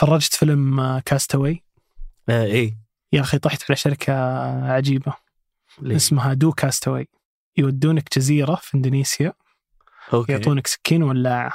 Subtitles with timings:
[0.00, 1.62] تفرجت فيلم آه، Cast Away
[2.28, 2.76] آه إيه.
[3.12, 4.12] يا أخي طحت على شركة
[4.72, 5.14] عجيبة.
[5.82, 7.08] ليه؟ اسمها Docastaway
[7.56, 9.32] يودونك جزيرة في إندونيسيا.
[10.12, 10.32] okay.
[10.32, 11.52] يعطونك سكين ولاعه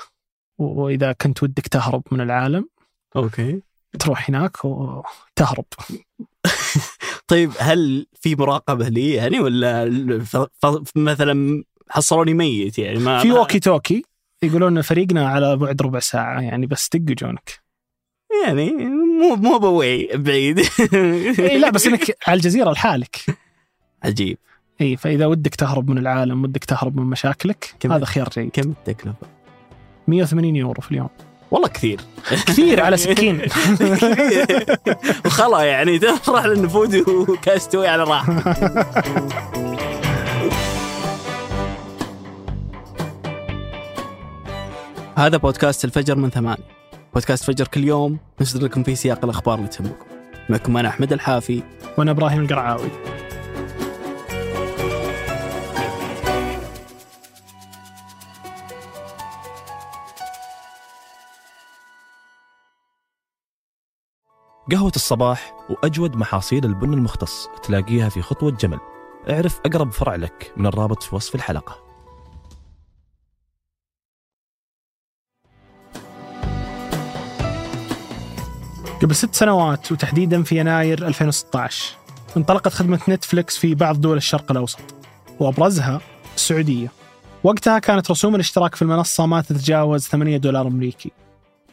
[0.58, 2.70] وإذا كنت ودك تهرب من العالم.
[3.16, 3.62] okay.
[4.00, 5.66] تروح هناك وتهرب
[7.28, 9.86] طيب هل في مراقبة لي يعني ولا.
[10.96, 14.04] مثلا حصلوني ميت يعني ما في ما- walkie توكي
[14.44, 17.65] يقولون فريقنا على بعد ربع ساعة يعني بس دق يجونك.
[18.46, 18.72] يعني
[19.22, 20.60] مو مو بوي بعيد.
[21.40, 23.18] إي لا بس إنك على الجزيرة لحالك.
[24.04, 24.38] عجيب.
[24.82, 28.50] إي فإذا ودك تهرب من العالم ودك تهرب من مشاكلك كم- هذا خيار جيد.
[28.54, 29.28] كم التكلفه؟
[30.08, 31.10] 180 يورو في اليوم.
[31.52, 32.00] والله كثير.
[32.48, 33.42] كثير على سكين.
[35.26, 38.44] وخلا يعني تروح للنفود و Cast Away على راحه
[45.18, 46.75] هذا بودكاست الفجر من ثمانية.
[47.16, 50.06] بودكاست فجر كل يوم نصدر لكم فيه سياق الأخبار اللي تهمكم.
[50.50, 51.64] معكم أنا أحمد الحافي.
[51.98, 52.90] وأنا إبراهيم القرعاوي.
[64.72, 68.80] قهوة الصباح وأجود محاصيل البن المختص تلاقيها في خطوة جمل.
[69.30, 71.85] اعرف أقرب فرع لك من الرابط في وصف الحلقة.
[79.02, 81.96] قبل ست سنوات وتحديدا في يناير 2016
[82.38, 84.80] انطلقت خدمة نتفليكس في بعض دول الشرق الأوسط
[85.40, 86.02] وأبرزها
[86.36, 86.92] السعودية.
[87.44, 91.12] وقتها كانت رسوم الاشتراك في المنصة ما تتجاوز 8 دولار أمريكي.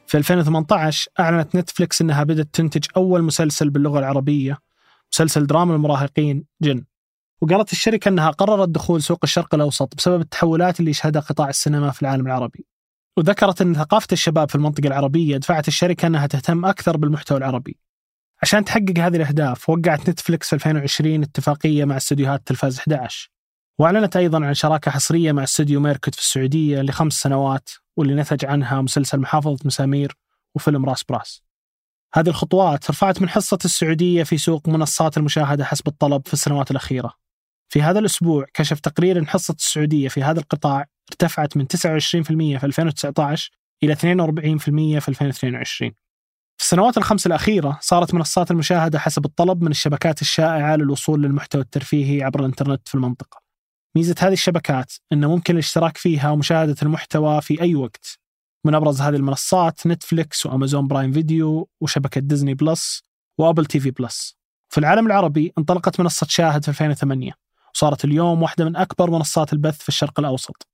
[0.07, 4.59] في 2018 أعلنت نتفليكس أنها بدأت تنتج أول مسلسل باللغة العربية
[5.13, 6.85] مسلسل دراما المراهقين جن.
[7.41, 12.03] وقالت الشركة أنها قررت دخول سوق الشرق الأوسط بسبب التحولات اللي يشهدها قطاع السينما في
[12.03, 12.67] العالم العربي.
[13.17, 17.79] وذكرت أن ثقافة الشباب في المنطقة العربية دفعت الشركة أنها تهتم أكثر بالمحتوى العربي.
[18.43, 23.31] عشان تحقق هذه الأهداف وقعت نتفليكس في 2020 اتفاقية مع استديوهات تلفاز 11
[23.79, 28.81] وأعلنت أيضا عن شراكة حصرية مع استوديو ميركوت في السعودية لخمس سنوات واللي نتج عنها
[28.81, 30.17] مسلسل محافظة مسامير
[30.55, 31.43] وفيلم راس براس.
[32.15, 37.15] هذه الخطوات رفعت من حصة السعودية في سوق منصات المشاهدة حسب الطلب في السنوات الأخيرة.
[37.69, 42.65] في هذا الأسبوع كشف تقرير أن حصة السعودية في هذا القطاع ارتفعت من 29% في
[42.65, 43.51] 2019
[43.83, 43.99] إلى 42%
[45.01, 45.93] في 2022
[46.63, 52.23] في السنوات الخمس الأخيرة صارت منصات المشاهدة حسب الطلب من الشبكات الشائعة للوصول للمحتوى الترفيهي
[52.23, 53.43] عبر الإنترنت في المنطقة.
[53.97, 58.19] ميزة هذه الشبكات أنه ممكن الاشتراك فيها ومشاهدة المحتوى في أي وقت.
[58.65, 63.03] من أبرز هذه المنصات نتفليكس و Amazon Prime Video وشبكة Disney Plus
[63.39, 64.37] و Apple TV Plus.
[64.69, 67.33] في العالم العربي انطلقت منصة شاهد في 2008
[67.75, 70.72] وصارت اليوم واحدة من أكبر منصات البث في الشرق الأوسط.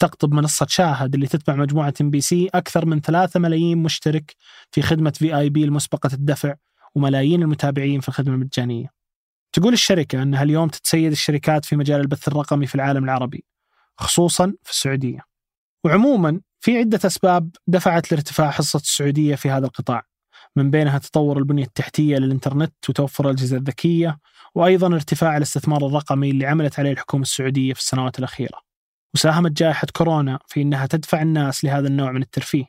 [0.00, 4.36] تستقطب منصة شاهد اللي تتبع مجموعة MBC أكثر من 3 ملايين مشترك
[4.72, 6.54] في خدمة VIP المسبقة الدفع
[6.94, 8.90] وملايين المتابعين في الخدمة المجانية.
[9.52, 13.44] تقول الشركة أنها اليوم تتسيد الشركات في مجال البث الرقمي في العالم العربي
[13.98, 15.20] خصوصا في السعودية.
[15.84, 20.02] وعموما في عدة أسباب دفعت لارتفاع حصة السعودية في هذا القطاع
[20.56, 24.18] من بينها تطور البنية التحتية للإنترنت وتوفر الأجهزة الذكية
[24.54, 28.69] وأيضا ارتفاع الاستثمار الرقمي اللي عملت عليه الحكومة السعودية في السنوات الأخيرة.
[29.14, 32.64] وساهمت جائحة كورونا في أنها تدفع الناس لهذا النوع من الترفيه.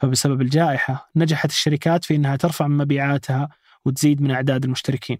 [0.00, 3.48] فبسبب الجائحة نجحت الشركات في أنها ترفع من مبيعاتها
[3.84, 5.18] وتزيد من أعداد المشتركين.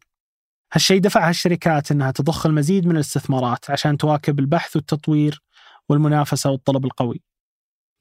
[0.72, 5.42] هالشيء دفع هالشركات أنها تضخ المزيد من الاستثمارات عشان تواكب البحث والتطوير
[5.88, 7.22] والمنافسة والطلب القوي.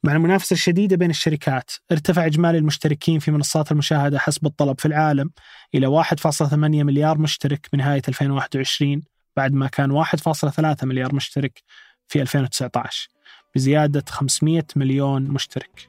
[0.04, 5.30] مع المنافسة الشديدة بين الشركات ارتفع إجمالي المشتركين في منصات المشاهدة حسب الطلب في العالم
[5.74, 9.02] إلى 1.8 مليار مشترك بنهاية 2021
[9.36, 11.62] بعد ما كان 1.3 مليار مشترك
[12.08, 13.08] في 2019
[13.54, 15.88] بزيادة 500 مليون مشترك.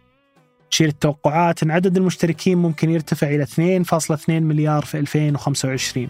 [0.72, 6.08] تشير التوقعات أن عدد المشتركين ممكن يرتفع إلى 2.2 مليار في 2025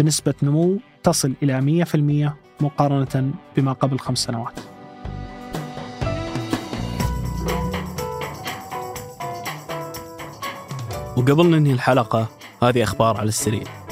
[0.00, 4.60] بنسبة نمو تصل إلى 100% مقارنة بما قبل خمس سنوات.
[11.16, 12.28] وقبل ننهي الحلقة
[12.62, 13.83] هذه أخبار على السريع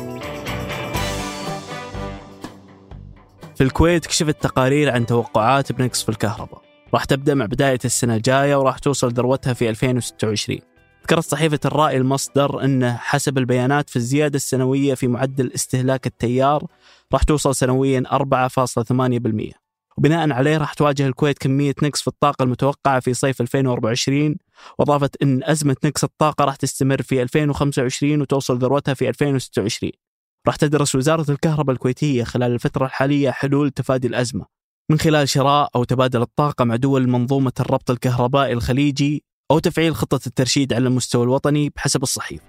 [3.63, 6.63] في الكويت كشفت تقارير عن توقعات بنقص في الكهرباء.
[6.95, 10.59] راح تبدأ مع بداية السنة الجاية وراح توصل ذروتها في 2026
[11.03, 16.67] ذكرت صحيفة الرأي المصدر أنه حسب البيانات في الزيادة السنوية في معدل استهلاك التيار
[17.13, 19.53] راح توصل سنويا 4.8%
[19.99, 24.37] وبناء عليه راح تواجه الكويت كمية نقص في الطاقة المتوقعة في صيف 2024
[24.79, 29.93] وأضافت أن أزمة نقص الطاقة راح تستمر في 2025 وتوصل ذروتها في 2026
[30.47, 34.47] راح تدرس وزارة الكهرباء الكويتية خلال الفترة الحالية حلول تفادي الأزمة.
[34.91, 40.21] من خلال شراء أو تبادل الطاقة مع دول منظومة الربط الكهربائي الخليجي أو تفعيل خطة
[40.27, 42.45] الترشيد على المستوى الوطني بحسب الصحيفة.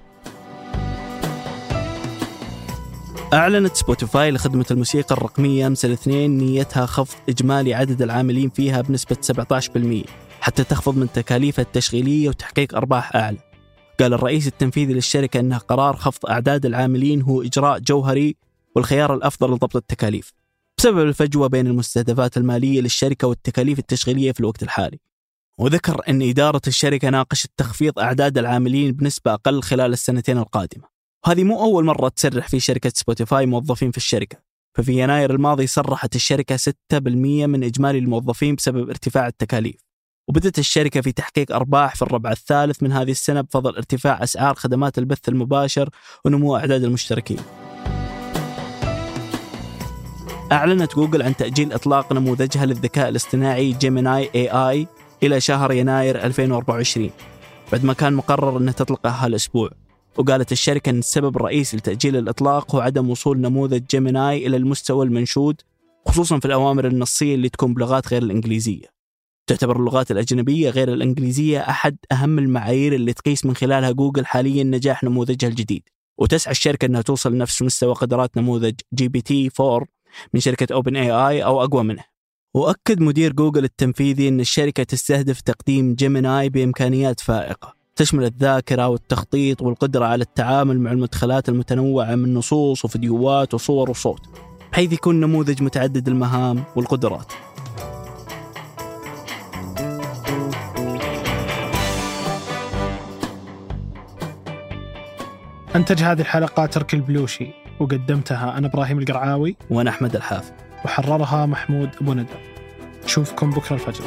[3.33, 10.05] أعلنت سبوتيفاي لخدمة الموسيقى الرقمية أمس الاثنين نيتها خفض إجمالي عدد العاملين فيها بنسبة 17%
[10.41, 13.52] حتى تخفض من تكاليفها التشغيلية وتحقيق أرباح أعلى.
[13.99, 18.35] قال الرئيس التنفيذي للشركة أن قرار خفض أعداد العاملين هو إجراء جوهري
[18.75, 20.33] والخيار الأفضل لضبط التكاليف
[20.77, 24.99] بسبب الفجوة بين المستهدفات المالية للشركة والتكاليف التشغيلية في الوقت الحالي.
[25.57, 30.83] وذكر أن إدارة الشركة ناقشت تخفيض أعداد العاملين بنسبة أقل خلال السنتين القادمة.
[31.25, 34.37] وهذه مو أول مرة تسرح في شركة سبوتيفاي موظفين في الشركة.
[34.75, 36.67] ففي يناير الماضي صرحت الشركة 6%
[37.47, 39.75] من إجمالي الموظفين بسبب ارتفاع التكاليف.
[40.27, 44.97] وبدت الشركة في تحقيق أرباح في الربع الثالث من هذه السنة بفضل ارتفاع أسعار خدمات
[44.97, 45.89] البث المباشر
[46.25, 47.39] ونمو أعداد المشتركين.
[50.51, 54.87] أعلنت جوجل عن تأجيل إطلاق نموذجها للذكاء الاصطناعي Gemini AI
[55.23, 57.09] إلى شهر يناير 2024
[57.71, 59.69] بعد ما كان مقرر أنها تطلقه هالأسبوع.
[60.17, 65.61] وقالت الشركة أن السبب الرئيسي لتأجيل الإطلاق هو عدم وصول نموذج Gemini إلى المستوى المنشود
[66.07, 68.92] خصوصا في الأوامر النصية اللي تكون بلغات غير الإنجليزية.
[69.47, 75.03] تعتبر اللغات الأجنبية غير الإنجليزية أحد أهم المعايير اللي تقيس من خلالها جوجل حاليا نجاح
[75.03, 75.83] نموذجها الجديد.
[76.17, 79.87] وتسعى الشركة أنها توصل لنفس مستوى قدرات نموذج GPT 4
[80.33, 82.03] من شركة OpenAI أو أقوى منه
[82.53, 90.05] وأكد مدير جوجل التنفيذي أن الشركة تستهدف تقديم Gemini بإمكانيات فائقة تشمل الذاكرة والتخطيط والقدرة
[90.05, 94.21] على التعامل مع المدخلات المتنوعة من نصوص وفيديوهات وصور وصوت
[94.71, 97.33] بحيث يكون نموذج متعدد المهام والقدرات.
[105.75, 107.47] أنتج هذه الحلقة ترك البلوشي
[107.79, 110.51] وقدمتها أنا إبراهيم القرعاوي وأنا أحمد الحافظ.
[110.85, 112.27] وحررها محمود أبو ندى.
[113.05, 114.03] نشوفكم بكرة الفجر.